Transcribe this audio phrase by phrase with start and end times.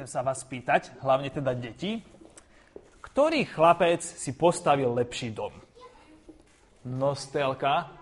[0.00, 2.00] Chcem sa vás spýtať, hlavne teda deti,
[3.04, 5.52] ktorý chlapec si postavil lepší dom?
[6.88, 7.92] No, Stelka,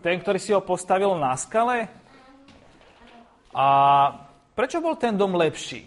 [0.00, 1.92] ten, ktorý si ho postavil na skale?
[3.52, 3.66] A
[4.56, 5.84] prečo bol ten dom lepší?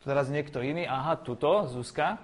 [0.00, 0.88] Teraz niekto iný.
[0.88, 2.16] Aha, tuto, Zuzka.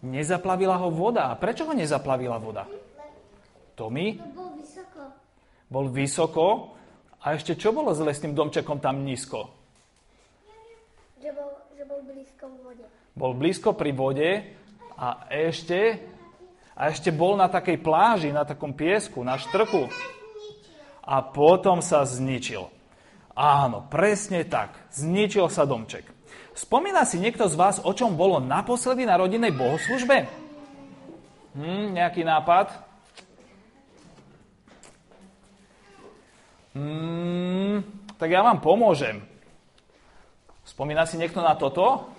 [0.00, 1.36] Nezaplavila ho voda.
[1.36, 2.64] Prečo ho nezaplavila voda?
[3.76, 4.16] Tomi?
[4.32, 5.04] Bol vysoko.
[5.68, 6.75] Bol vysoko.
[7.26, 9.50] A ešte čo bolo zle s tým domčekom tam nízko?
[11.18, 12.84] Že bol, že bol blízko v vode.
[13.18, 14.30] Bol blízko pri vode
[14.94, 16.06] a ešte,
[16.78, 19.90] a ešte bol na takej pláži, na takom piesku, na štrku.
[21.02, 22.70] A potom sa zničil.
[23.34, 24.78] Áno, presne tak.
[24.94, 26.06] Zničil sa domček.
[26.54, 30.30] Spomína si niekto z vás, o čom bolo naposledy na rodinnej bohoslužbe?
[31.58, 32.85] Hm, nejaký nápad?
[36.76, 37.80] Hmm,
[38.20, 39.24] tak ja vám pomôžem.
[40.60, 42.12] Spomína si niekto na toto?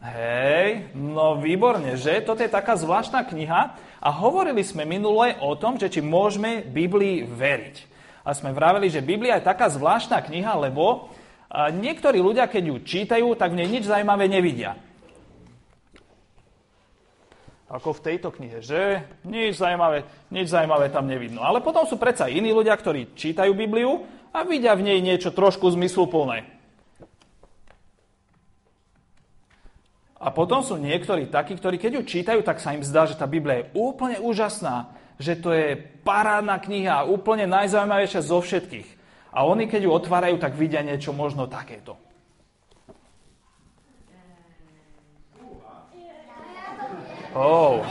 [0.00, 2.24] Hej, no výborne, že?
[2.24, 7.28] Toto je taká zvláštna kniha a hovorili sme minule o tom, že či môžeme Biblii
[7.28, 7.76] veriť.
[8.24, 11.12] A sme vraveli, že Biblia je taká zvláštna kniha, lebo
[11.52, 14.80] niektorí ľudia, keď ju čítajú, tak v nej nič zaujímavé nevidia.
[17.68, 19.04] Ako v tejto knihe, že?
[19.28, 21.44] Nič zaujímavé, nič zaujímavé tam nevidno.
[21.44, 25.68] Ale potom sú predsa iní ľudia, ktorí čítajú Bibliu a vidia v nej niečo trošku
[25.76, 26.48] zmysluplné.
[30.18, 33.28] A potom sú niektorí takí, ktorí keď ju čítajú, tak sa im zdá, že tá
[33.28, 38.88] Biblia je úplne úžasná, že to je parádna kniha, úplne najzaujímavejšia zo všetkých.
[39.30, 42.00] A oni, keď ju otvárajú, tak vidia niečo možno takéto.
[47.36, 47.84] Oh.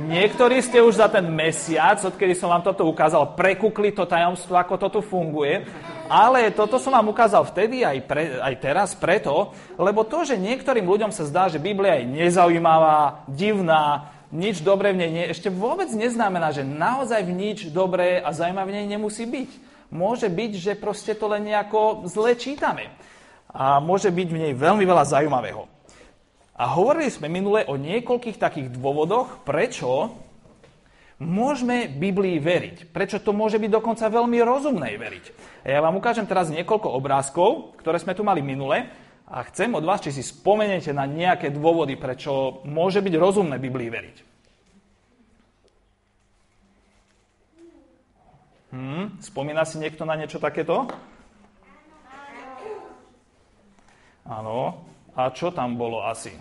[0.00, 4.74] Niektorí ste už za ten mesiac, odkedy som vám toto ukázal, prekukli to tajomstvo, ako
[4.80, 5.68] to tu funguje.
[6.08, 10.84] Ale toto som vám ukázal vtedy aj, pre, aj teraz preto, lebo to, že niektorým
[10.88, 15.92] ľuďom sa zdá, že Biblia je nezaujímavá, divná, nič dobré v nej nie, ešte vôbec
[15.92, 19.50] neznamená, že naozaj v nič dobré a zaujímavé v nej nemusí byť.
[19.92, 22.88] Môže byť, že proste to len nejako zle čítame.
[23.52, 25.68] A môže byť v nej veľmi veľa zaujímavého.
[26.62, 30.14] A hovorili sme minule o niekoľkých takých dôvodoch, prečo
[31.18, 32.86] môžeme Biblii veriť.
[32.94, 35.24] Prečo to môže byť dokonca veľmi rozumné veriť.
[35.66, 38.86] A ja vám ukážem teraz niekoľko obrázkov, ktoré sme tu mali minule
[39.26, 43.90] a chcem od vás, či si spomeniete na nejaké dôvody, prečo môže byť rozumné Biblii
[43.90, 44.16] veriť.
[48.70, 50.86] Hm, spomína si niekto na niečo takéto?
[54.30, 54.91] Áno.
[55.12, 56.32] A čo tam bolo asi?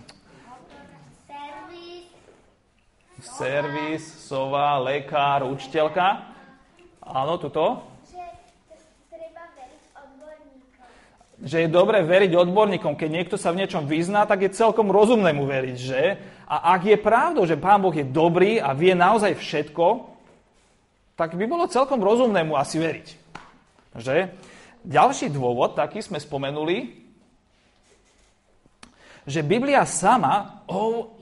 [3.22, 6.26] servis, sova, lekár, učiteľka.
[7.06, 7.86] Áno, tuto.
[11.42, 12.94] Že je dobre veriť odborníkom.
[12.94, 16.22] Keď niekto sa v niečom vyzná, tak je celkom rozumné mu veriť, že?
[16.46, 20.06] A ak je pravdou, že Pán Boh je dobrý a vie naozaj všetko,
[21.18, 23.08] tak by bolo celkom rozumné mu asi veriť.
[23.98, 24.18] Že?
[24.86, 27.01] Ďalší dôvod, taký sme spomenuli,
[29.26, 31.14] že Biblia sama o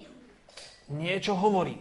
[0.90, 1.80] niečo hovorí.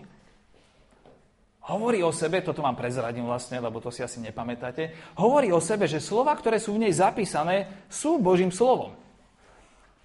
[1.68, 4.88] Hovorí o sebe, toto vám prezradím vlastne, lebo to si asi nepamätáte,
[5.20, 8.96] hovorí o sebe, že slova, ktoré sú v nej zapísané, sú Božím slovom.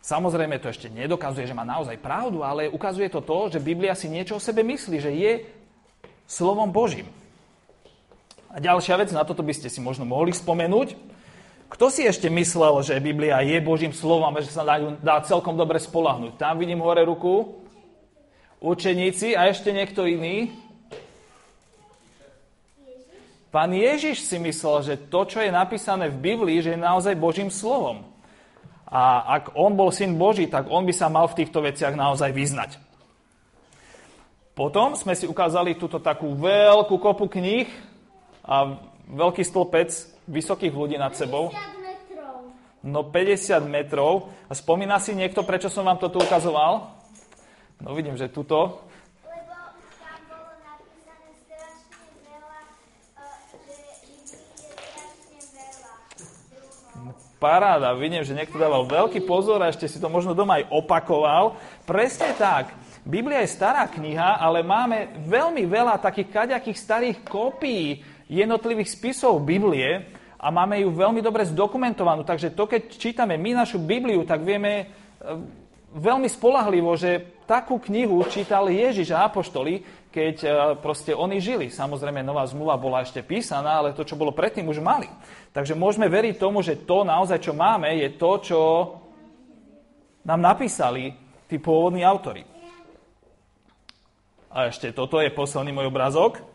[0.03, 4.11] Samozrejme to ešte nedokazuje, že má naozaj pravdu, ale ukazuje to to, že Biblia si
[4.11, 5.47] niečo o sebe myslí, že je
[6.27, 7.07] slovom Božím.
[8.51, 10.99] A ďalšia vec, na toto by ste si možno mohli spomenúť.
[11.73, 15.57] Kto si ešte myslel, že Biblia je Božím slovom a že sa dá, dá celkom
[15.57, 16.37] dobre spolahnuť?
[16.37, 17.65] Tam vidím hore ruku.
[18.61, 20.53] Učeníci a ešte niekto iný.
[23.49, 27.49] Pán Ježiš si myslel, že to, čo je napísané v Biblii, že je naozaj Božím
[27.49, 28.05] slovom.
[28.85, 32.37] A ak on bol syn Boží, tak on by sa mal v týchto veciach naozaj
[32.37, 32.77] vyznať.
[34.53, 37.65] Potom sme si ukázali túto takú veľkú kopu kníh
[38.45, 38.77] a
[39.09, 41.51] veľký stĺpec vysokých ľudí nad sebou.
[41.51, 42.35] 50 metrov.
[42.83, 44.11] No 50 metrov.
[44.47, 46.91] A spomína si niekto, prečo som vám toto ukazoval?
[47.83, 48.87] No vidím, že tuto.
[49.23, 49.63] Druhov.
[57.43, 61.59] Paráda, vidím, že niekto dával veľký pozor a ešte si to možno doma aj opakoval.
[61.83, 62.71] Presne tak.
[63.03, 67.99] Biblia je stará kniha, ale máme veľmi veľa takých kaďakých starých kópií
[68.31, 70.12] jednotlivých spisov Biblie
[70.43, 72.27] a máme ju veľmi dobre zdokumentovanú.
[72.27, 74.85] Takže to, keď čítame my našu Bibliu, tak vieme e,
[75.95, 79.79] veľmi spolahlivo, že takú knihu čítal Ježiš a Apoštoli,
[80.11, 80.47] keď e,
[80.83, 81.71] proste oni žili.
[81.71, 85.07] Samozrejme, nová zmluva bola ešte písaná, ale to, čo bolo predtým, už mali.
[85.55, 88.59] Takže môžeme veriť tomu, že to naozaj, čo máme, je to, čo
[90.27, 91.15] nám napísali
[91.47, 92.43] tí pôvodní autory.
[94.53, 96.52] A ešte toto je posledný môj obrazok.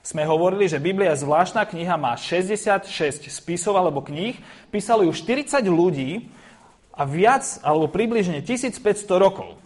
[0.00, 4.36] Sme hovorili, že Biblia je zvláštna kniha, má 66 spisov alebo kníh,
[4.72, 6.32] písalo ju 40 ľudí
[6.96, 8.80] a viac alebo približne 1500
[9.20, 9.60] rokov.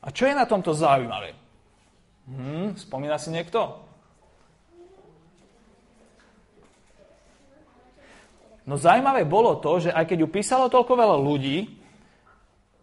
[0.00, 1.36] A čo je na tomto zaujímavé?
[2.28, 3.84] Hm, spomína si niekto?
[8.64, 11.84] No zaujímavé bolo to, že aj keď ju písalo toľko veľa ľudí,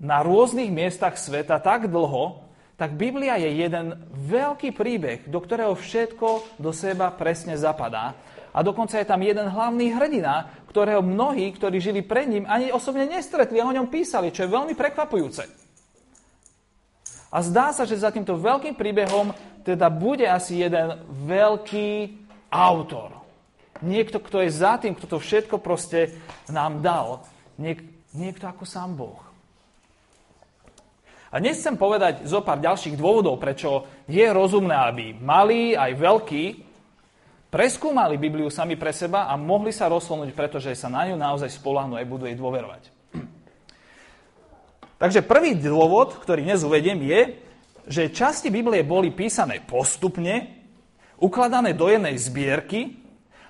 [0.02, 2.42] na rôznych miestach sveta tak dlho,
[2.74, 3.94] tak Biblia je jeden
[4.32, 8.16] veľký príbeh, do ktorého všetko do seba presne zapadá.
[8.52, 13.08] A dokonca je tam jeden hlavný hrdina, ktorého mnohí, ktorí žili pred ním, ani osobne
[13.08, 15.44] nestretli a o ňom písali, čo je veľmi prekvapujúce.
[17.32, 19.32] A zdá sa, že za týmto veľkým príbehom
[19.64, 22.20] teda bude asi jeden veľký
[22.52, 23.24] autor.
[23.80, 26.12] Niekto, kto je za tým, kto to všetko proste
[26.52, 27.24] nám dal.
[27.56, 29.31] Niek- niekto ako sám Boh.
[31.32, 36.44] A dnes chcem povedať zo pár ďalších dôvodov, prečo je rozumné, aby malí aj veľkí
[37.48, 41.96] preskúmali Bibliu sami pre seba a mohli sa rozhodnúť, pretože sa na ňu naozaj spolahnú
[41.96, 42.84] aj budú jej dôverovať.
[45.02, 47.40] Takže prvý dôvod, ktorý dnes uvediem, je,
[47.88, 50.52] že časti Biblie boli písané postupne,
[51.16, 53.01] ukladané do jednej zbierky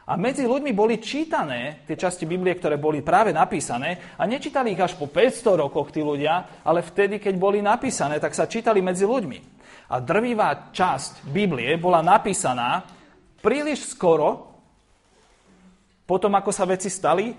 [0.02, 4.82] a medzi ľuďmi boli čítané tie časti Biblie, ktoré boli práve napísané a nečítali ich
[4.82, 9.06] až po 500 rokoch tí ľudia, ale vtedy, keď boli napísané, tak sa čítali medzi
[9.06, 9.40] ľuďmi.
[9.94, 12.82] A drvivá časť Biblie bola napísaná
[13.46, 14.58] príliš skoro,
[16.10, 17.32] potom ako sa veci stali,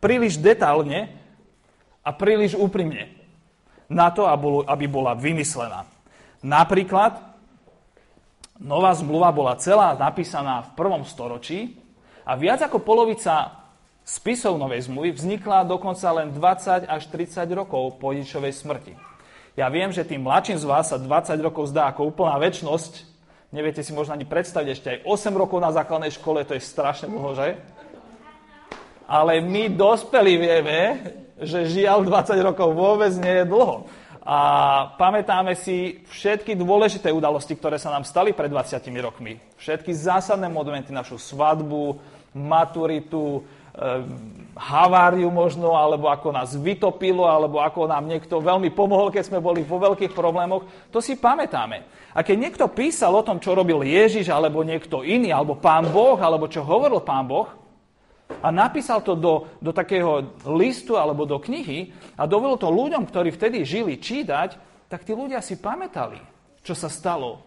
[0.00, 1.12] príliš detálne
[2.00, 3.12] a príliš úprimne
[3.86, 4.26] na to,
[4.66, 5.86] aby bola vymyslená.
[6.42, 7.22] Napríklad,
[8.58, 11.85] nová zmluva bola celá napísaná v prvom storočí,
[12.26, 13.62] a viac ako polovica
[14.02, 18.92] spisov Novej zmluvy vznikla dokonca len 20 až 30 rokov po Ježišovej smrti.
[19.54, 23.06] Ja viem, že tým mladším z vás sa 20 rokov zdá ako úplná väčnosť.
[23.54, 27.08] Neviete si možno ani predstaviť ešte aj 8 rokov na základnej škole, to je strašne
[27.08, 27.56] dlho, že?
[29.06, 30.78] Ale my dospelí vieme,
[31.38, 33.86] že žiaľ 20 rokov vôbec nie je dlho.
[34.26, 34.38] A
[34.98, 39.38] pamätáme si všetky dôležité udalosti, ktoré sa nám stali pred 20 rokmi.
[39.54, 42.02] Všetky zásadné momenty, našu svadbu,
[42.36, 43.40] maturitu,
[43.72, 44.04] e,
[44.56, 49.64] haváriu možno, alebo ako nás vytopilo, alebo ako nám niekto veľmi pomohol, keď sme boli
[49.64, 50.68] vo veľkých problémoch.
[50.92, 51.88] To si pamätáme.
[52.16, 56.16] A keď niekto písal o tom, čo robil Ježiš, alebo niekto iný, alebo pán Boh,
[56.16, 57.48] alebo čo hovoril pán Boh,
[58.42, 63.30] a napísal to do, do takého listu alebo do knihy a dovolil to ľuďom, ktorí
[63.30, 64.58] vtedy žili, čítať,
[64.90, 66.18] tak tí ľudia si pamätali,
[66.66, 67.42] čo sa stalo.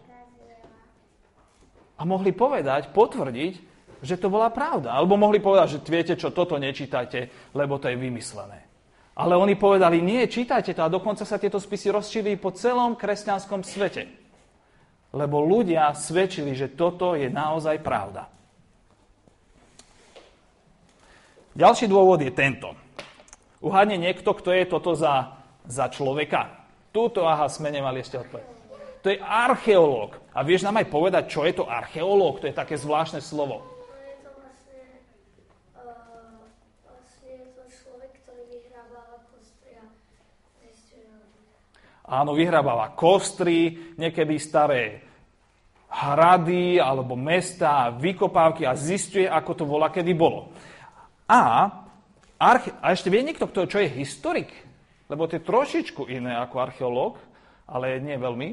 [2.00, 3.69] A mohli povedať, potvrdiť,
[4.00, 4.96] že to bola pravda.
[4.96, 8.66] Alebo mohli povedať, že viete čo, toto nečítajte, lebo to je vymyslené.
[9.20, 13.60] Ale oni povedali, nie, čítajte to a dokonca sa tieto spisy rozšírili po celom kresťanskom
[13.60, 14.08] svete.
[15.12, 18.30] Lebo ľudia svedčili, že toto je naozaj pravda.
[21.52, 22.72] Ďalší dôvod je tento.
[23.60, 25.36] Uhádne niekto, kto je toto za,
[25.68, 26.64] za človeka.
[26.94, 28.56] Túto, aha, sme nemali ešte odpovedať.
[29.04, 30.16] To je archeológ.
[30.32, 32.40] A vieš nám aj povedať, čo je to archeológ?
[32.40, 33.69] To je také zvláštne slovo.
[42.10, 45.06] Áno, vyhrabáva kostry, niekedy staré
[45.90, 50.50] hrady alebo mesta, vykopávky a zistuje, ako to volá, kedy bolo.
[51.30, 51.70] A,
[52.34, 54.50] arche- a ešte vie niekto, kto, čo je historik?
[55.06, 57.14] Lebo to je trošičku iné ako archeológ,
[57.70, 58.48] ale nie veľmi.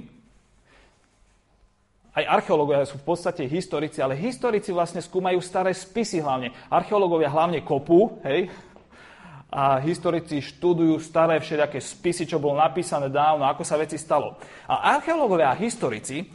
[2.18, 6.50] Aj archeológovia sú v podstate historici, ale historici vlastne skúmajú staré spisy hlavne.
[6.70, 8.50] Archeológovia hlavne kopú, hej,
[9.48, 14.36] a historici študujú staré všelijaké spisy, čo bolo napísané dávno, ako sa veci stalo.
[14.68, 16.28] A archeológovia a historici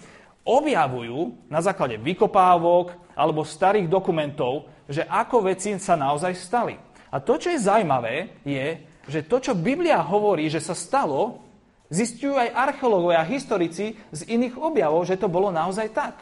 [0.42, 6.74] objavujú na základe vykopávok alebo starých dokumentov, že ako veci sa naozaj stali.
[7.12, 11.44] A to, čo je zaujímavé, je, že to, čo Biblia hovorí, že sa stalo,
[11.92, 16.16] zistujú aj archeológovia a historici z iných objavov, že to bolo naozaj tak.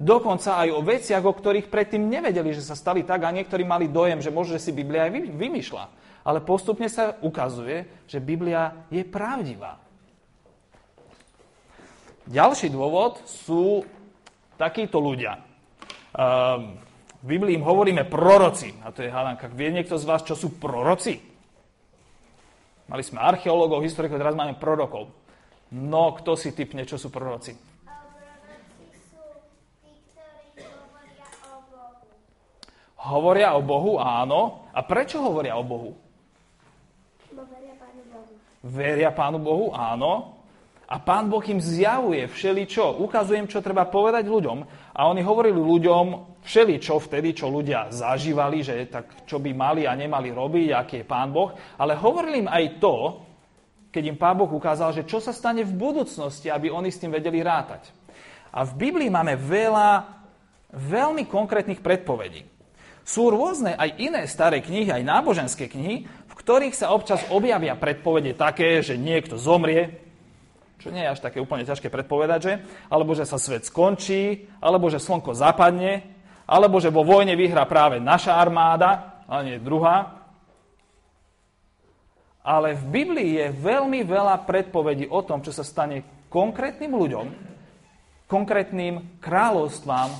[0.00, 3.86] Dokonca aj o veciach, o ktorých predtým nevedeli, že sa stali tak a niektorí mali
[3.86, 5.84] dojem, že možno si Biblia aj vymýšľa.
[6.24, 9.76] Ale postupne sa ukazuje, že Biblia je pravdivá.
[12.24, 13.84] Ďalší dôvod sú
[14.56, 15.36] takíto ľudia.
[16.16, 16.80] Um,
[17.20, 18.72] v Biblii im hovoríme proroci.
[18.80, 19.52] A to je hádanka.
[19.52, 21.20] Vie niekto z vás, čo sú proroci?
[22.84, 25.08] Mali sme archeológov, historikov, teraz máme prorokov.
[25.72, 27.56] No, kto si typne, čo sú proroci?
[33.04, 34.64] Hovoria o Bohu, áno.
[34.72, 35.92] A prečo hovoria o Bohu?
[37.36, 38.32] Bo veria Pánu Bohu.
[38.64, 40.40] Veria Pánu Bohu, áno.
[40.88, 43.00] A Pán Boh im zjavuje všeličo.
[43.00, 44.58] Ukazuje im, čo treba povedať ľuďom.
[44.96, 49.96] A oni hovorili ľuďom všeličo vtedy, čo ľudia zažívali, že tak čo by mali a
[49.96, 51.52] nemali robiť, aký je Pán Boh.
[51.80, 52.96] Ale hovorili im aj to,
[53.92, 57.12] keď im Pán Boh ukázal, že čo sa stane v budúcnosti, aby oni s tým
[57.12, 57.88] vedeli rátať.
[58.54, 60.04] A v Biblii máme veľa
[60.74, 62.54] veľmi konkrétnych predpovedí.
[63.04, 66.08] Sú rôzne aj iné staré knihy, aj náboženské knihy,
[66.44, 69.96] ktorých sa občas objavia predpovede také, že niekto zomrie,
[70.76, 72.54] čo nie je až také úplne ťažké predpovedať, že?
[72.92, 76.04] Alebo že sa svet skončí, alebo že slnko zapadne,
[76.44, 80.20] alebo že vo vojne vyhrá práve naša armáda, a nie druhá.
[82.44, 87.26] Ale v Biblii je veľmi veľa predpovedí o tom, čo sa stane konkrétnym ľuďom,
[88.28, 90.10] konkrétnym kráľovstvám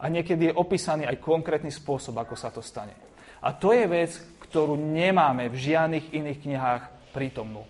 [0.00, 2.96] a niekedy je opísaný aj konkrétny spôsob, ako sa to stane.
[3.44, 4.16] A to je vec,
[4.56, 6.82] ktorú nemáme v žiadnych iných knihách
[7.12, 7.68] prítomnú.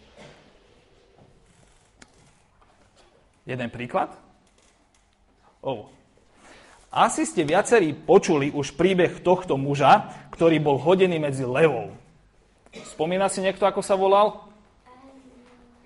[3.42, 4.14] Jeden príklad?
[5.66, 5.90] Oh.
[6.94, 11.90] Asi ste viacerí počuli už príbeh tohto muža, ktorý bol hodený medzi levou.
[12.94, 14.46] Spomína si niekto, ako sa volal?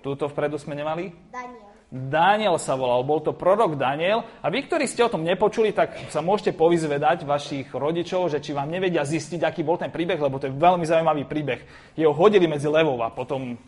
[0.05, 1.09] Túto vpredu sme nemali?
[1.33, 1.60] Daniel.
[1.91, 4.23] Daniel sa volal, bol to prorok Daniel.
[4.39, 8.55] A vy, ktorí ste o tom nepočuli, tak sa môžete povyzvedať vašich rodičov, že či
[8.55, 11.59] vám nevedia zistiť, aký bol ten príbeh, lebo to je veľmi zaujímavý príbeh.
[11.99, 13.59] Jeho hodili medzi levou a potom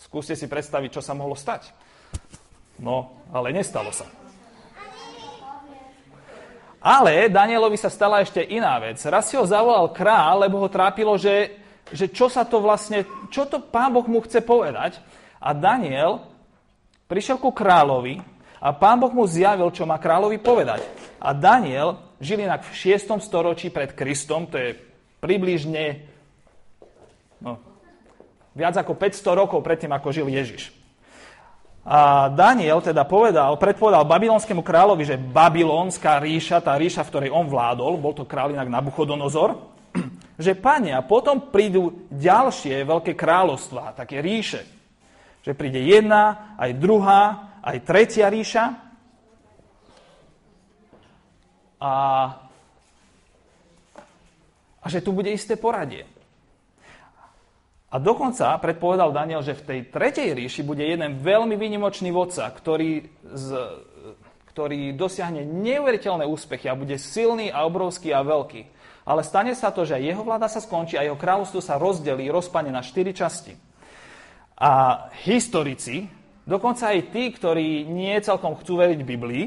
[0.00, 1.76] skúste si predstaviť, čo sa mohlo stať.
[2.80, 4.08] No, ale nestalo sa.
[6.80, 8.96] Ale Danielovi sa stala ešte iná vec.
[9.04, 11.52] Raz si ho zavolal král, lebo ho trápilo, že,
[11.92, 15.04] že čo sa to vlastne, čo to pán Boh mu chce povedať.
[15.36, 16.31] A Daniel
[17.06, 18.22] prišiel ku kráľovi
[18.62, 20.86] a pán Boh mu zjavil, čo má kráľovi povedať.
[21.18, 23.18] A Daniel žil inak v 6.
[23.18, 24.78] storočí pred Kristom, to je
[25.18, 26.06] približne
[27.42, 27.58] no,
[28.54, 30.70] viac ako 500 rokov predtým, ako žil Ježiš.
[31.82, 37.50] A Daniel teda povedal, predpovedal babylonskému kráľovi, že babylonská ríša, tá ríša, v ktorej on
[37.50, 39.58] vládol, bol to kráľ inak Nabuchodonozor,
[40.38, 44.62] že pane, potom prídu ďalšie veľké kráľovstvá, také ríše.
[45.42, 47.22] Že príde jedna, aj druhá,
[47.62, 48.78] aj tretia ríša.
[51.82, 51.92] A,
[54.78, 56.06] a že tu bude isté poradie.
[57.92, 63.04] A dokonca predpovedal Daniel, že v tej tretej ríši bude jeden veľmi výnimočný vodca, ktorý,
[63.20, 63.48] z,
[64.48, 68.64] ktorý dosiahne neuveriteľné úspechy a bude silný a obrovský a veľký.
[69.02, 72.70] Ale stane sa to, že jeho vláda sa skončí a jeho kráľovstvo sa rozdelí, rozpane
[72.70, 73.71] na štyri časti.
[74.62, 76.06] A historici,
[76.46, 79.44] dokonca aj tí, ktorí nie celkom chcú veriť Biblii,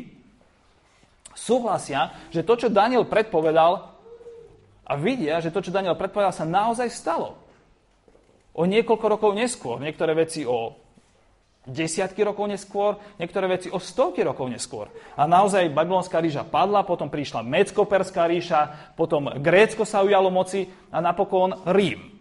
[1.32, 3.96] súhlasia, že to, čo Daniel predpovedal,
[4.86, 7.40] a vidia, že to, čo Daniel predpovedal, sa naozaj stalo
[8.56, 10.78] o niekoľko rokov neskôr, niektoré veci o
[11.66, 14.88] desiatky rokov neskôr, niektoré veci o stovky rokov neskôr.
[15.18, 21.02] A naozaj babylonská ríša padla, potom prišla Mecko-Perská ríša, potom Grécko sa ujalo moci a
[21.02, 22.15] napokon Rím.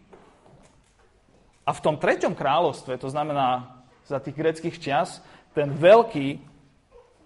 [1.64, 5.24] A v tom treťom kráľovstve, to znamená za tých greckých čias,
[5.56, 6.40] ten veľký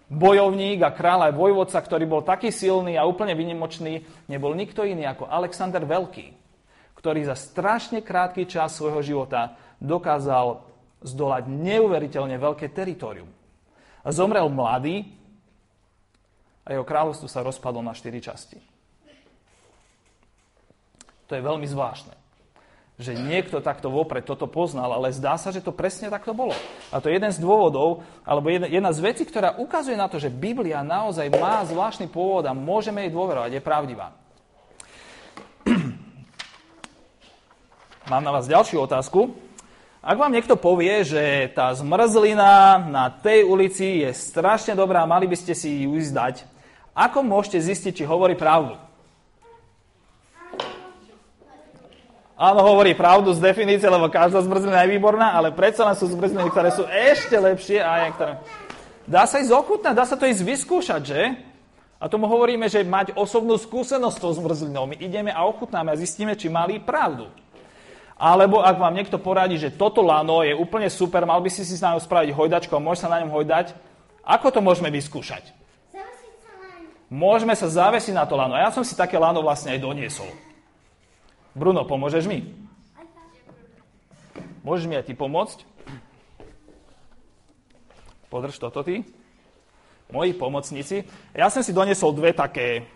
[0.09, 5.11] bojovník a kráľ aj vojvodca, ktorý bol taký silný a úplne vynimočný, nebol nikto iný
[5.11, 6.39] ako Alexander Veľký
[6.99, 10.67] ktorý za strašne krátky čas svojho života dokázal
[11.07, 13.31] zdolať neuveriteľne veľké teritorium.
[14.03, 15.07] A zomrel mladý
[16.67, 18.59] a jeho kráľovstvo sa rozpadlo na štyri časti.
[21.31, 22.28] To je veľmi zvláštne
[22.99, 26.51] že niekto takto vopred toto poznal, ale zdá sa, že to presne takto bolo.
[26.91, 30.19] A to je jeden z dôvodov, alebo jedna, jedna z vecí, ktorá ukazuje na to,
[30.19, 34.19] že Biblia naozaj má zvláštny pôvod a môžeme jej dôverovať, je pravdivá.
[38.11, 39.31] Mám na vás ďalšiu otázku.
[40.03, 45.39] Ak vám niekto povie, že tá zmrzlina na tej ulici je strašne dobrá, mali by
[45.39, 46.43] ste si ju zdať,
[46.99, 48.88] ako môžete zistiť, či hovorí pravdu?
[52.39, 56.55] Áno, hovorí pravdu z definície, lebo každá zmrzlina je výborná, ale predsa len sú zmrzliny,
[56.55, 58.39] ktoré sú ešte lepšie a niektoré...
[59.11, 61.35] Dá sa ísť ochutnať, dá sa to ísť vyskúšať, že?
[61.99, 64.87] A tomu hovoríme, že mať osobnú skúsenosť s tou zmrzlinou.
[64.87, 67.27] My ideme a ochutnáme a zistíme, či mali pravdu.
[68.15, 71.75] Alebo ak vám niekto poradí, že toto lano je úplne super, mal by si si
[71.83, 73.75] na ňom spraviť hojdačku a môže sa na ňom hojdať,
[74.23, 75.51] ako to môžeme vyskúšať?
[77.11, 78.55] Môžeme sa zavesiť na to lano.
[78.55, 80.31] Ja som si také lano vlastne aj doniesol.
[81.59, 82.55] Bruno, pomôžeš mi?
[84.63, 85.67] Môžeš mi aj ty pomôcť?
[88.31, 89.03] Podrž toto ty.
[90.15, 91.03] Moji pomocníci.
[91.35, 92.87] Ja som si donesol dve také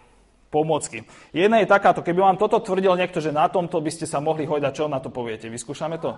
[0.53, 1.03] pomocky.
[1.35, 4.47] Jedna je takáto, keby vám toto tvrdil niekto, že na tomto by ste sa mohli
[4.47, 5.51] hojdať, čo na to poviete?
[5.51, 6.15] Vyskúšame to?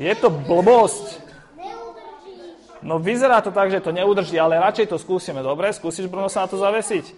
[0.00, 1.20] Je to blbosť.
[2.80, 5.44] No vyzerá to tak, že to neudrží, ale radšej to skúsime.
[5.44, 7.12] Dobre, skúsiš, Bruno, sa na to zavesiť?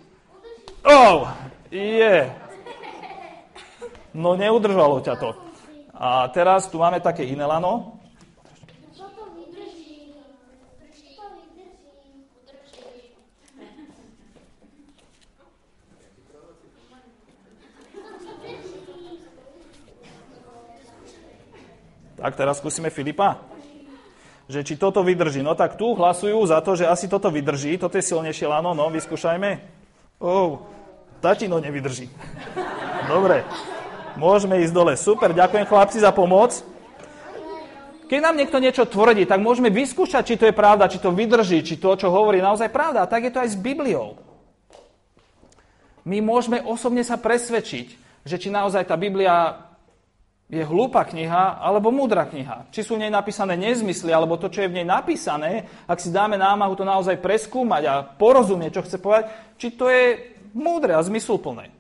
[0.82, 1.30] Oh,
[1.72, 2.28] je.
[4.12, 5.30] No neudržalo ťa to.
[5.96, 7.96] A teraz tu máme také iné lano.
[22.22, 23.42] Tak teraz skúsime Filipa.
[24.46, 25.42] Že či toto vydrží.
[25.42, 27.74] No tak tu hlasujú za to, že asi toto vydrží.
[27.82, 28.78] Toto je silnejšie lano.
[28.78, 29.58] No, vyskúšajme.
[30.22, 30.62] Oh,
[31.22, 32.10] tatino nevydrží.
[33.06, 33.46] Dobre.
[34.18, 34.92] Môžeme ísť dole.
[34.98, 36.60] Super, ďakujem chlapci za pomoc.
[38.12, 41.64] Keď nám niekto niečo tvrdí, tak môžeme vyskúšať, či to je pravda, či to vydrží,
[41.64, 43.06] či to, čo hovorí, naozaj pravda.
[43.06, 44.20] A tak je to aj s Bibliou.
[46.04, 47.86] My môžeme osobne sa presvedčiť,
[48.26, 49.64] že či naozaj tá Biblia
[50.52, 52.68] je hlúpa kniha alebo múdra kniha.
[52.68, 56.12] Či sú v nej napísané nezmysly, alebo to, čo je v nej napísané, ak si
[56.12, 59.24] dáme námahu to naozaj preskúmať a porozumieť, čo chce povedať,
[59.56, 61.72] či to je múdre a zmysluplné.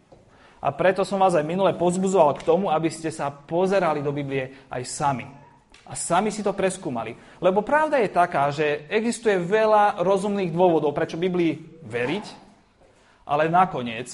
[0.62, 4.68] A preto som vás aj minule pozbuzoval k tomu, aby ste sa pozerali do Biblie
[4.70, 5.26] aj sami.
[5.82, 7.18] A sami si to preskúmali.
[7.42, 12.26] Lebo pravda je taká, že existuje veľa rozumných dôvodov, prečo Biblii veriť,
[13.26, 14.06] ale nakoniec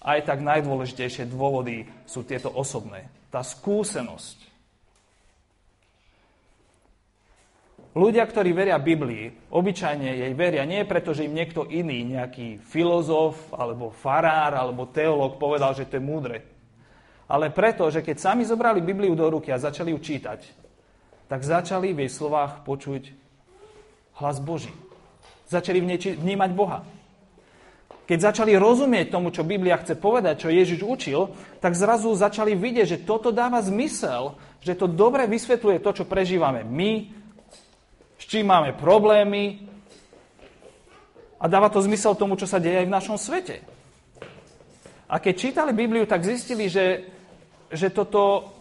[0.00, 4.49] aj tak najdôležitejšie dôvody sú tieto osobné tá skúsenosť.
[7.90, 13.50] Ľudia, ktorí veria Biblii, obyčajne jej veria nie preto, že im niekto iný, nejaký filozof,
[13.50, 16.38] alebo farár, alebo teológ povedal, že to je múdre.
[17.26, 20.40] Ale preto, že keď sami zobrali Bibliu do ruky a začali ju čítať,
[21.26, 23.10] tak začali v jej slovách počuť
[24.22, 24.70] hlas Boží.
[25.50, 26.86] Začali v nej vnímať Boha.
[28.06, 31.30] Keď začali rozumieť tomu, čo Biblia chce povedať, čo Ježiš učil,
[31.62, 36.66] tak zrazu začali vidieť, že toto dáva zmysel, že to dobre vysvetľuje to, čo prežívame
[36.66, 37.19] my,
[38.30, 39.58] čím máme problémy
[41.42, 43.58] a dáva to zmysel tomu, čo sa deje aj v našom svete.
[45.10, 47.10] A keď čítali Bibliu, tak zistili, že,
[47.74, 48.54] že toto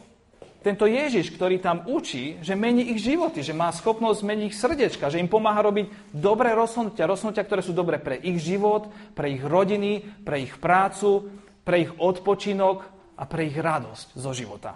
[0.66, 5.08] tento Ježiš, ktorý tam učí, že mení ich životy, že má schopnosť meniť ich srdečka,
[5.08, 9.44] že im pomáha robiť dobré rozhodnutia, rozhodnutia, ktoré sú dobré pre ich život, pre ich
[9.46, 11.32] rodiny, pre ich prácu,
[11.64, 12.84] pre ich odpočinok
[13.16, 14.76] a pre ich radosť zo života.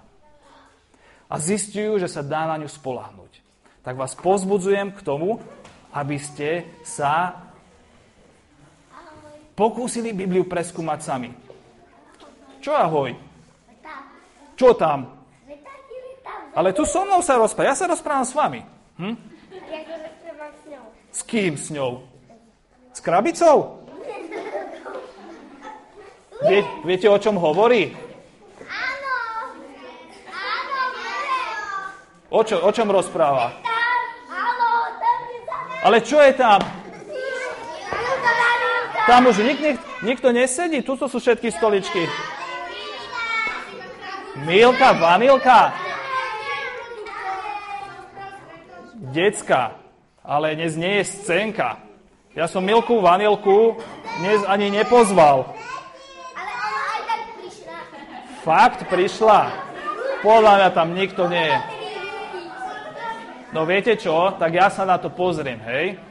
[1.27, 3.42] A zistujú, že sa dá na ňu spolahnuť.
[3.83, 5.43] Tak vás pozbudzujem k tomu,
[5.91, 7.35] aby ste sa
[9.53, 11.29] pokúsili Bibliu preskúmať sami.
[12.63, 13.11] Čo ahoj?
[14.55, 15.23] Čo tam?
[16.53, 17.73] Ale tu so mnou sa rozpráva.
[17.73, 18.61] Ja sa rozprávam s vami.
[19.01, 19.15] Hm?
[19.51, 20.85] Ja sa rozprávam s ňou.
[21.11, 21.91] S kým s ňou?
[22.93, 23.83] S krabicou?
[26.43, 27.95] Vie, viete, o čom hovorí?
[28.63, 29.13] Áno.
[30.29, 30.81] Áno,
[32.29, 33.63] O, čo, o čom rozpráva?
[33.63, 33.73] Tam.
[34.29, 34.69] Áno,
[35.01, 35.65] tam je tam.
[35.83, 36.63] Ale čo je tam?
[39.03, 40.79] Tam už nik, nik, nikto nesedí.
[40.79, 42.07] Tu sú všetky stoličky.
[44.47, 45.75] Milka, vanilka.
[49.11, 49.75] Decka.
[50.23, 51.83] Ale dnes nie je scénka.
[52.31, 53.75] Ja som Milku, vanilku
[54.23, 55.51] dnes ani nepozval.
[56.31, 57.75] Ale prišla.
[58.47, 59.51] Fakt prišla.
[60.23, 61.72] Podľa mňa tam nikto nie je.
[63.53, 64.33] No viete čo?
[64.33, 66.01] Tak ja sa na to pozriem, hej?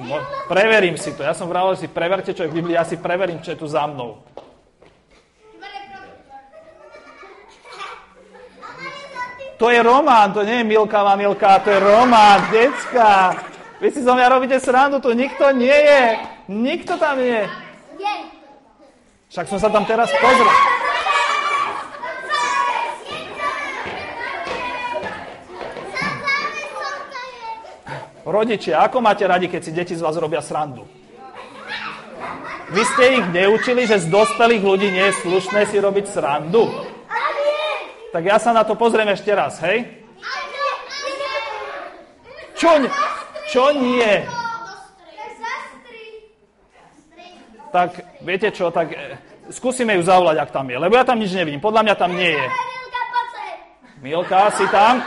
[0.00, 0.16] No,
[0.48, 1.22] preverím si to.
[1.22, 2.74] Ja som vravel, že si preverte, čo je v Biblii.
[2.74, 4.18] Ja si preverím, čo je tu za mnou.
[9.54, 13.38] To je román, to nie je Milka Vanilka, to je román, decka.
[13.78, 16.04] Vy si zo mňa robíte srandu, tu nikto nie je.
[16.50, 17.46] Nikto tam nie.
[17.94, 18.16] Je.
[19.30, 20.73] Však som sa tam teraz pozrel.
[28.24, 30.88] Rodičia, ako máte radi, keď si deti z vás robia srandu?
[32.72, 36.64] Vy ste ich neučili, že z dospelých ľudí nie je slušné si robiť srandu?
[38.16, 39.84] Tak ja sa na to pozriem ešte raz, hej?
[42.56, 42.88] Čo,
[43.52, 44.24] čo nie?
[47.74, 47.90] Tak
[48.22, 49.18] viete čo, tak e,
[49.50, 50.78] skúsime ju zavolať, ak tam je.
[50.78, 51.58] Lebo ja tam nič nevidím.
[51.58, 52.46] Podľa mňa tam nie je.
[53.98, 55.02] Milka, si tam?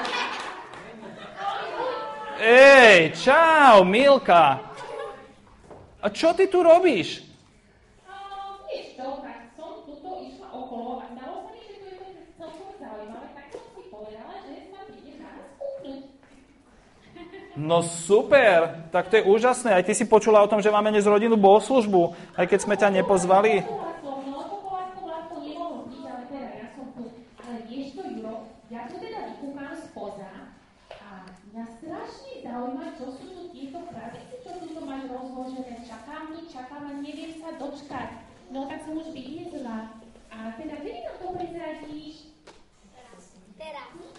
[2.38, 4.62] Ej, čau, Milka.
[5.98, 7.26] A čo ty tu robíš?
[13.34, 16.02] Tak som si povedala, že sa prídem na vás kúknuť.
[17.58, 19.74] No super, tak to je úžasné.
[19.74, 22.94] Aj ty si počula o tom, že máme dnes rodinnú bohoslužbu, aj keď sme ťa
[23.02, 23.66] nepozvali.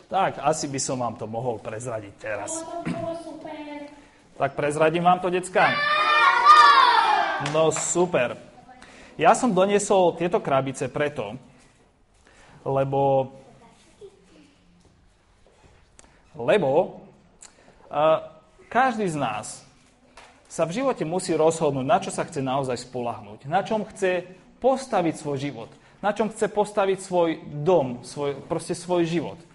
[0.09, 2.65] Tak, asi by som vám to mohol prezradiť teraz.
[4.41, 5.69] Tak prezradím vám to, decka?
[7.53, 8.41] No super.
[9.21, 11.37] Ja som doniesol tieto krabice preto,
[12.65, 13.35] lebo
[16.39, 17.03] lebo
[17.91, 18.25] uh,
[18.73, 19.61] každý z nás
[20.49, 24.25] sa v živote musí rozhodnúť, na čo sa chce naozaj spolahnuť, na čom chce
[24.63, 29.48] postaviť svoj život, na čom chce postaviť svoj dom, svoj, proste svoj život.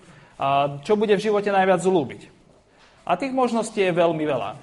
[0.83, 2.27] Čo bude v živote najviac zlúbiť.
[3.03, 4.55] A tých možností je veľmi veľa.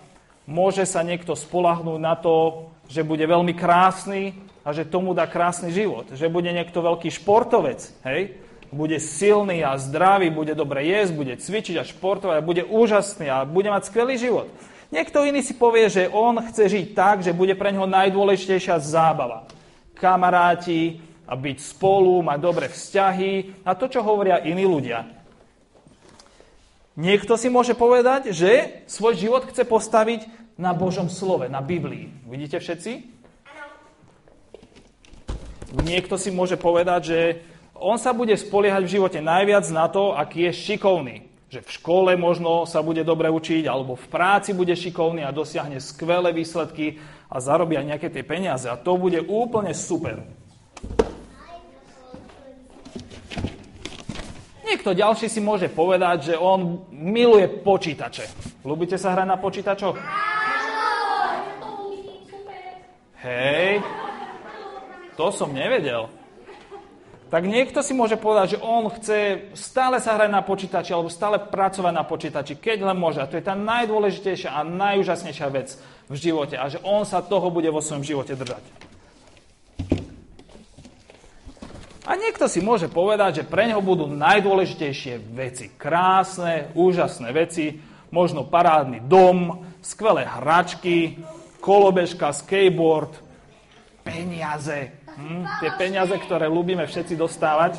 [0.51, 4.35] Môže sa niekto spolahnúť na to, že bude veľmi krásny
[4.67, 6.11] a že tomu dá krásny život.
[6.11, 8.35] Že bude niekto veľký športovec, hej?
[8.71, 13.43] Bude silný a zdravý, bude dobre jesť, bude cvičiť a športovať a bude úžasný a
[13.43, 14.47] bude mať skvelý život.
[14.91, 19.47] Niekto iný si povie, že on chce žiť tak, že bude pre neho najdôležitejšia zábava.
[19.95, 25.20] Kamaráti, a byť spolu, mať dobré vzťahy a to, čo hovoria iní ľudia.
[27.01, 30.29] Niekto si môže povedať, že svoj život chce postaviť
[30.61, 32.13] na Božom slove, na Biblii.
[32.29, 32.93] Vidíte všetci?
[35.81, 37.21] Niekto si môže povedať, že
[37.73, 41.17] on sa bude spoliehať v živote najviac na to, aký je šikovný.
[41.49, 45.81] Že v škole možno sa bude dobre učiť, alebo v práci bude šikovný a dosiahne
[45.81, 47.01] skvelé výsledky
[47.33, 48.69] a zarobí aj nejaké tie peniaze.
[48.69, 50.21] A to bude úplne super.
[54.81, 58.25] Niekto ďalší si môže povedať, že on miluje počítače.
[58.65, 59.93] Ľubíte sa hrať na počítačoch?
[63.21, 63.85] Hej,
[65.21, 66.09] to som nevedel.
[67.29, 71.37] Tak niekto si môže povedať, že on chce stále sa hrať na počítači alebo stále
[71.37, 73.21] pracovať na počítači, keď len môže.
[73.21, 75.77] A to je tá najdôležitejšia a najúžasnejšia vec
[76.09, 76.57] v živote.
[76.57, 78.65] A že on sa toho bude vo svojom živote držať.
[82.11, 85.71] A niekto si môže povedať, že pre neho budú najdôležitejšie veci.
[85.79, 87.79] Krásne, úžasné veci,
[88.11, 91.23] možno parádny dom, skvelé hračky,
[91.63, 93.15] kolobežka, skateboard,
[94.03, 94.91] peniaze.
[95.07, 95.47] Hm?
[95.63, 97.79] Tie peniaze, ktoré ľúbime všetci dostávať.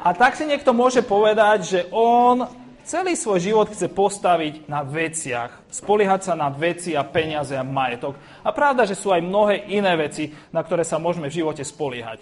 [0.00, 5.72] A tak si niekto môže povedať, že on celý svoj život chce postaviť na veciach,
[5.72, 8.14] spoliehať sa na veci a peniaze a majetok.
[8.44, 12.20] A pravda, že sú aj mnohé iné veci, na ktoré sa môžeme v živote spoliehať.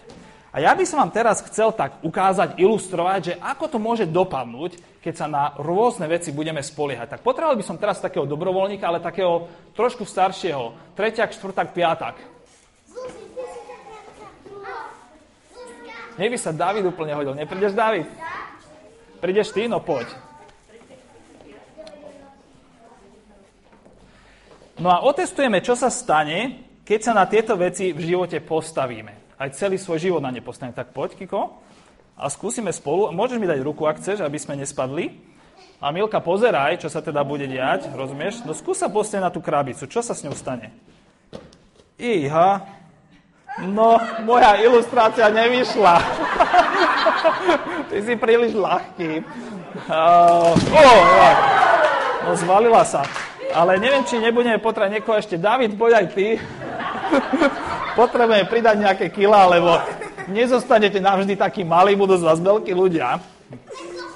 [0.52, 4.76] A ja by som vám teraz chcel tak ukázať, ilustrovať, že ako to môže dopadnúť,
[5.00, 7.18] keď sa na rôzne veci budeme spoliehať.
[7.18, 10.76] Tak potreboval by som teraz takého dobrovoľníka, ale takého trošku staršieho.
[10.92, 12.20] Treťak, štvrtak, piatak.
[16.20, 17.32] Nech by sa David úplne hodil.
[17.32, 18.04] Neprídeš, David?
[19.24, 19.64] Prídeš ty?
[19.64, 20.31] No poď.
[24.82, 29.38] No a otestujeme, čo sa stane, keď sa na tieto veci v živote postavíme.
[29.38, 30.74] Aj celý svoj život na ne postavíme.
[30.74, 31.62] Tak poď, Kiko,
[32.18, 33.14] a skúsime spolu.
[33.14, 35.22] Môžeš mi dať ruku, ak chceš, aby sme nespadli.
[35.78, 38.42] A Milka, pozeraj, čo sa teda bude diať, rozumieš?
[38.42, 39.86] No skús sa postaviť na tú krabicu.
[39.86, 40.74] Čo sa s ňou stane?
[42.02, 42.66] Iha.
[43.62, 45.94] No, moja ilustrácia nevyšla.
[47.90, 49.22] Ty si príliš ľahký.
[49.86, 51.02] Uh, oh,
[52.26, 53.06] no, zvalila sa.
[53.52, 55.36] Ale neviem, či nebudeme potrebovať niekoho ešte.
[55.36, 56.40] David, poď aj ty.
[58.00, 59.76] Potrebujeme pridať nejaké kila, lebo
[60.32, 63.20] nezostanete navždy takí malí, budú z vás veľkí ľudia.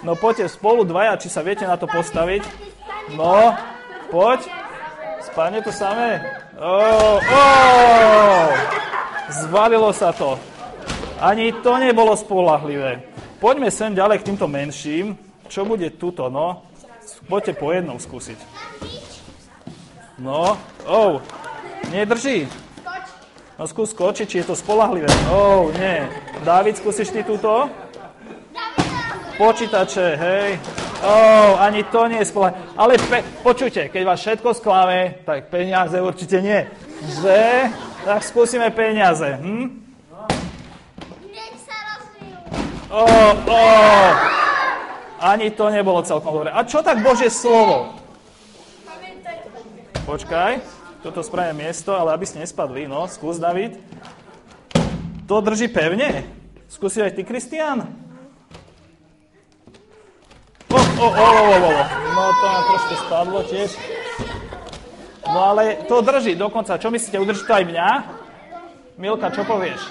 [0.00, 2.46] No poďte spolu dvaja, či sa viete na to postaviť.
[3.12, 3.52] No,
[4.08, 4.48] poď.
[5.20, 6.22] Spadne to samé.
[6.56, 8.48] Oh, oh,
[9.28, 10.40] zvalilo sa to.
[11.20, 13.04] Ani to nebolo spolahlivé.
[13.36, 15.20] Poďme sem ďalej k týmto menším.
[15.52, 16.64] Čo bude tuto, no?
[17.28, 18.38] Poďte po jednom skúsiť.
[20.16, 20.56] No,
[20.88, 21.20] oh,
[21.92, 22.48] nedrží.
[23.56, 25.08] No skús skočiť, či je to spolahlivé.
[25.32, 26.04] Oh, nie.
[26.44, 27.68] Dávid, skúsiš ty túto?
[29.40, 30.48] Počítače, hej.
[31.04, 32.60] Oh, ani to nie je spolahlivé.
[32.76, 36.68] Ale pe- počujte, keď vás všetko sklame, tak peniaze určite nie.
[37.20, 37.72] Že?
[38.04, 39.40] Tak skúsime peniaze.
[39.40, 39.84] Hm?
[42.92, 44.08] Oh, oh.
[45.20, 46.52] Ani to nebolo celkom dobre.
[46.52, 47.95] A čo tak Božie slovo?
[50.06, 50.62] Počkaj,
[51.02, 52.86] toto spravím miesto, ale aby ste nespadli.
[52.86, 53.74] No, skús, David.
[55.26, 56.22] To drží pevne?
[56.70, 57.90] Skúsi aj ty, Kristián?
[60.70, 61.82] O, o, o, o, o, o.
[62.14, 63.70] No to nám trošku spadlo tiež.
[65.26, 66.78] No ale to drží dokonca.
[66.78, 67.88] Čo myslíte, udrží to aj mňa?
[69.02, 69.82] Milka, čo povieš?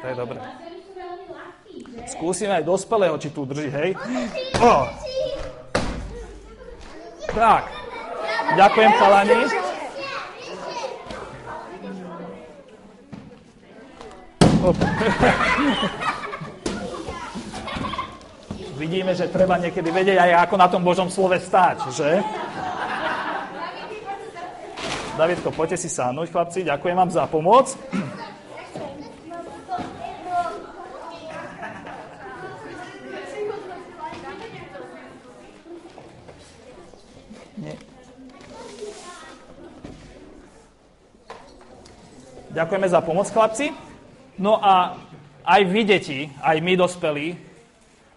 [0.00, 0.40] To je dobré.
[2.08, 3.90] Skúsime aj dospelého, či tu drží, hej?
[4.64, 4.88] O.
[7.30, 7.62] Tak.
[8.58, 9.38] Ďakujem, chalani.
[18.80, 22.10] Vidíme, že treba niekedy vedieť aj ako na tom Božom slove stáť, že?
[25.20, 26.64] Davidko, poďte si sáhnuť, chlapci.
[26.64, 27.76] Ďakujem vám za pomoc.
[42.70, 43.74] Ďakujeme za pomoc, chlapci.
[44.38, 44.94] No a
[45.42, 47.34] aj vy, deti, aj my, dospelí,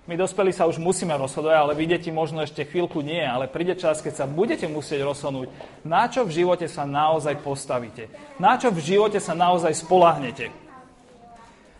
[0.05, 3.73] my dospelí sa už musíme rozhodovať, ale vy deti možno ešte chvíľku nie, ale príde
[3.73, 5.49] čas, keď sa budete musieť rozhodnúť,
[5.81, 10.53] na čo v živote sa naozaj postavíte, na čo v živote sa naozaj spolahnete.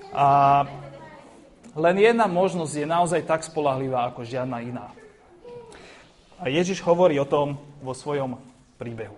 [0.10, 0.66] A
[1.78, 4.90] len jedna možnosť je naozaj tak spolahlivá ako žiadna iná.
[6.42, 7.54] A Ježiš hovorí o tom
[7.86, 8.42] vo svojom
[8.82, 9.14] príbehu.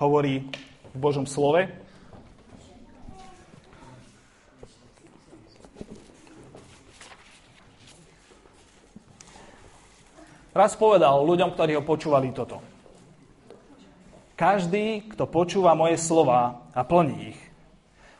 [0.00, 0.48] Hovorí
[0.94, 1.70] v Božom slove,
[10.50, 12.58] Raz povedal ľuďom, ktorí ho počúvali toto.
[14.34, 17.40] Každý, kto počúva moje slova a plní ich,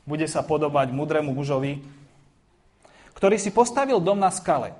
[0.06, 1.82] bude sa podobať mudrému mužovi,
[3.18, 4.72] ktorý si postavil dom na skale.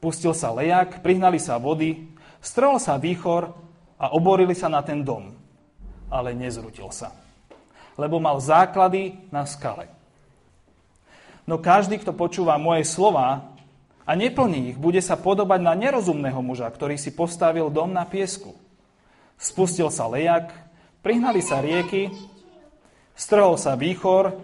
[0.00, 2.08] Pustil sa lejak, prihnali sa vody,
[2.40, 3.52] strol sa výchor
[4.00, 5.39] a oborili sa na ten dom.
[6.10, 7.14] Ale nezrutil sa,
[7.94, 9.86] lebo mal základy na skale.
[11.46, 13.54] No každý, kto počúva moje slova
[14.02, 18.54] a neplní ich, bude sa podobať na nerozumného muža, ktorý si postavil dom na piesku.
[19.38, 20.50] Spustil sa lejak,
[21.00, 22.10] prihnali sa rieky,
[23.14, 24.34] strhol sa výchor,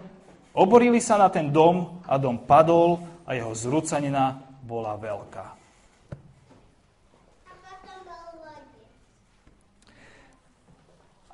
[0.55, 5.56] oborili sa na ten dom a dom padol a jeho zrúcanina bola veľká.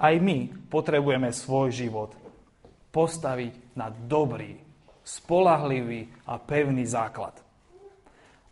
[0.03, 2.11] Aj my potrebujeme svoj život
[2.91, 4.59] postaviť na dobrý,
[5.07, 7.39] spolahlivý a pevný základ.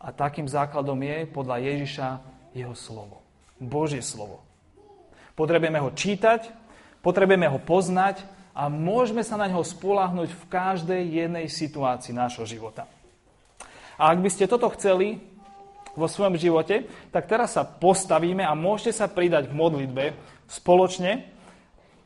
[0.00, 2.08] A takým základom je podľa Ježiša
[2.56, 3.20] jeho slovo.
[3.60, 4.40] Božie slovo.
[5.36, 6.50] Potrebujeme ho čítať,
[7.04, 12.84] potrebujeme ho poznať a môžeme sa na ňo spolahnuť v každej jednej situácii nášho života.
[14.00, 15.22] A ak by ste toto chceli
[15.92, 20.04] vo svojom živote, tak teraz sa postavíme a môžete sa pridať k modlitbe
[20.48, 21.31] spoločne.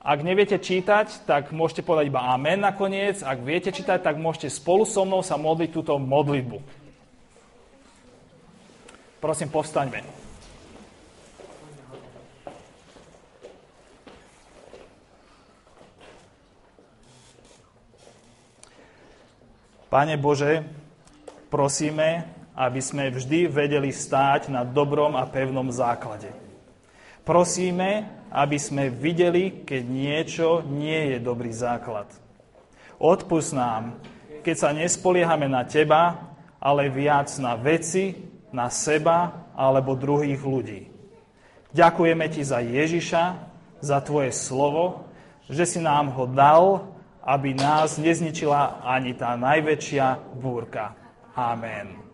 [0.06, 3.26] Ak neviete čítať, tak môžete povedať iba amen nakoniec.
[3.26, 6.62] Ak viete čítať, tak môžete spolu so mnou sa modliť túto modlitbu.
[9.18, 10.06] Prosím, povstaňme.
[19.90, 20.62] Pane Bože,
[21.50, 26.45] prosíme, aby sme vždy vedeli stáť na dobrom a pevnom základe.
[27.26, 32.06] Prosíme, aby sme videli, keď niečo nie je dobrý základ.
[33.02, 33.98] Odpust nám,
[34.46, 36.22] keď sa nespoliehame na Teba,
[36.62, 38.14] ale viac na veci,
[38.54, 40.86] na seba alebo druhých ľudí.
[41.74, 43.24] Ďakujeme ti za Ježiša,
[43.82, 45.10] za tvoje slovo,
[45.50, 46.94] že si nám ho dal,
[47.26, 50.94] aby nás nezničila ani tá najväčšia búrka.
[51.34, 52.05] Amen.